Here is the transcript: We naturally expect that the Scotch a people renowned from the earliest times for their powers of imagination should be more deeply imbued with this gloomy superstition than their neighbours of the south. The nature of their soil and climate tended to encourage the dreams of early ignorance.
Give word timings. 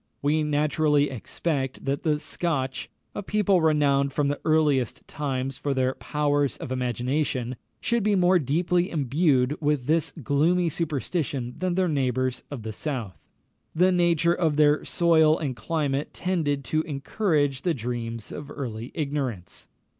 We 0.23 0.41
naturally 0.41 1.11
expect 1.11 1.85
that 1.85 2.01
the 2.01 2.17
Scotch 2.19 2.89
a 3.13 3.21
people 3.21 3.61
renowned 3.61 4.11
from 4.13 4.29
the 4.29 4.39
earliest 4.43 5.07
times 5.07 5.59
for 5.59 5.75
their 5.75 5.93
powers 5.93 6.57
of 6.57 6.71
imagination 6.71 7.55
should 7.79 8.01
be 8.01 8.15
more 8.15 8.39
deeply 8.39 8.89
imbued 8.89 9.55
with 9.61 9.85
this 9.85 10.11
gloomy 10.23 10.69
superstition 10.69 11.53
than 11.55 11.75
their 11.75 11.87
neighbours 11.87 12.43
of 12.49 12.63
the 12.63 12.73
south. 12.73 13.19
The 13.75 13.91
nature 13.91 14.33
of 14.33 14.55
their 14.55 14.83
soil 14.83 15.37
and 15.37 15.55
climate 15.55 16.15
tended 16.15 16.63
to 16.65 16.81
encourage 16.81 17.61
the 17.61 17.75
dreams 17.75 18.31
of 18.31 18.49
early 18.49 18.91
ignorance. 18.95 19.67